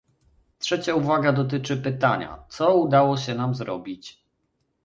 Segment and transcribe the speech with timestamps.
[0.59, 4.23] Trzecia uwaga dotyczy pytania, co udało się nam zrobić